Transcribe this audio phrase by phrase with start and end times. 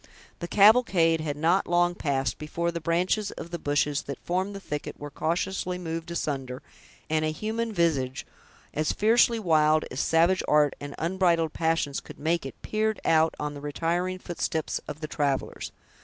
[0.39, 4.59] The cavalcade had not long passed, before the branches of the bushes that formed the
[4.59, 6.63] thicket were cautiously moved asunder,
[7.07, 8.25] and a human visage,
[8.73, 13.53] as fiercely wild as savage art and unbridled passions could make it, peered out on
[13.53, 15.71] the retiring footsteps of the travelers.